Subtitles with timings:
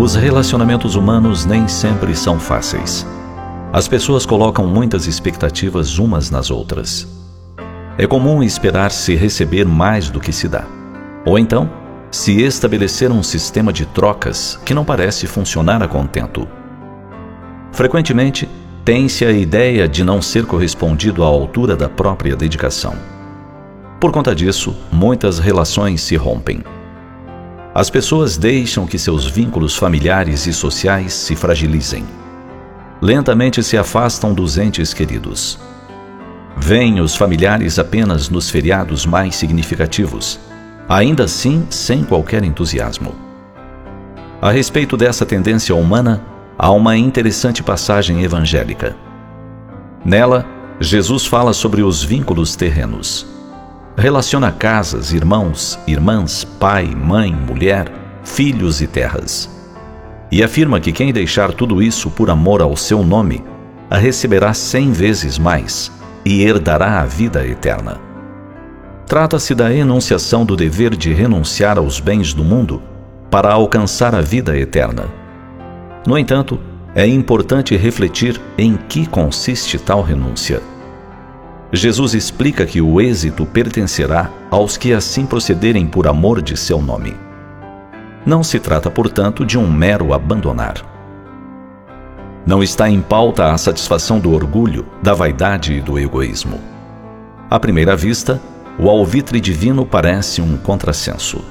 [0.00, 3.06] Os relacionamentos humanos nem sempre são fáceis.
[3.70, 7.06] As pessoas colocam muitas expectativas umas nas outras.
[7.98, 10.64] É comum esperar-se receber mais do que se dá.
[11.26, 11.70] Ou então,
[12.10, 16.48] se estabelecer um sistema de trocas que não parece funcionar a contento.
[17.70, 18.48] Frequentemente,
[18.82, 22.94] tem-se a ideia de não ser correspondido à altura da própria dedicação.
[24.00, 26.64] Por conta disso, muitas relações se rompem.
[27.72, 32.04] As pessoas deixam que seus vínculos familiares e sociais se fragilizem.
[33.00, 35.56] Lentamente se afastam dos entes queridos.
[36.56, 40.40] Vêm os familiares apenas nos feriados mais significativos,
[40.88, 43.14] ainda assim sem qualquer entusiasmo.
[44.42, 46.24] A respeito dessa tendência humana,
[46.58, 48.96] há uma interessante passagem evangélica.
[50.04, 50.44] Nela,
[50.80, 53.39] Jesus fala sobre os vínculos terrenos
[53.96, 57.90] relaciona casas, irmãos, irmãs, pai, mãe, mulher,
[58.24, 59.48] filhos e terras.
[60.30, 63.42] E afirma que quem deixar tudo isso por amor ao seu nome,
[63.90, 65.90] a receberá cem vezes mais
[66.24, 68.00] e herdará a vida eterna.
[69.06, 72.80] Trata-se da enunciação do dever de renunciar aos bens do mundo
[73.28, 75.06] para alcançar a vida eterna.
[76.06, 76.60] No entanto,
[76.94, 80.62] é importante refletir em que consiste tal renúncia.
[81.72, 87.14] Jesus explica que o êxito pertencerá aos que assim procederem por amor de seu nome.
[88.26, 90.74] Não se trata, portanto, de um mero abandonar.
[92.44, 96.60] Não está em pauta a satisfação do orgulho, da vaidade e do egoísmo.
[97.48, 98.40] À primeira vista,
[98.78, 101.44] o alvitre divino parece um contrassenso.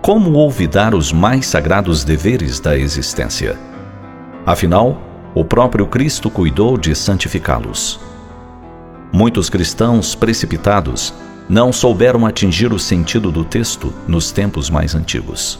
[0.00, 3.58] Como olvidar os mais sagrados deveres da existência?
[4.46, 5.00] Afinal,
[5.34, 8.07] o próprio Cristo cuidou de santificá-los.
[9.12, 11.14] Muitos cristãos precipitados
[11.48, 15.58] não souberam atingir o sentido do texto nos tempos mais antigos.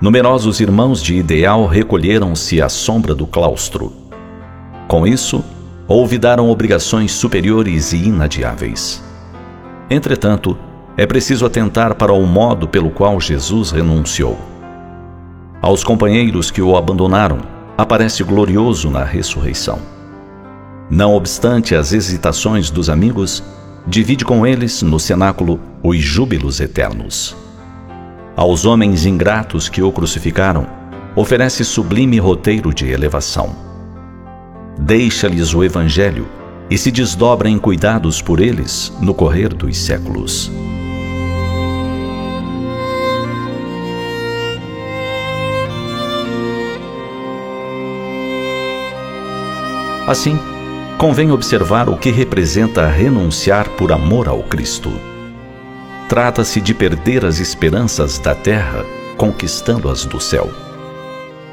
[0.00, 3.92] Numerosos irmãos de ideal recolheram-se à sombra do claustro.
[4.86, 5.44] Com isso,
[5.88, 9.02] olvidaram obrigações superiores e inadiáveis.
[9.90, 10.56] Entretanto,
[10.96, 14.38] é preciso atentar para o modo pelo qual Jesus renunciou.
[15.60, 17.38] Aos companheiros que o abandonaram,
[17.76, 19.97] aparece glorioso na ressurreição.
[20.90, 23.42] Não obstante as hesitações dos amigos,
[23.86, 27.36] divide com eles no cenáculo os júbilos eternos.
[28.34, 30.66] Aos homens ingratos que o crucificaram,
[31.14, 33.54] oferece sublime roteiro de elevação.
[34.78, 36.26] Deixa-lhes o Evangelho
[36.70, 40.50] e se desdobra em cuidados por eles no correr dos séculos.
[50.06, 50.38] Assim,
[50.98, 54.90] convém observar o que representa renunciar por amor ao Cristo.
[56.08, 58.84] Trata-se de perder as esperanças da terra,
[59.16, 60.50] conquistando-as do céu.